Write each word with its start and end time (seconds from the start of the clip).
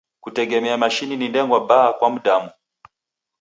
Kutegemia 0.19 0.77
mashini 0.77 1.17
ni 1.17 1.29
ndengwa 1.29 1.63
mbaha 1.63 1.93
kwa 1.93 2.09
mdamu. 2.09 2.49